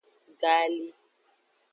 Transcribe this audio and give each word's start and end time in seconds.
Gali. 0.41 0.87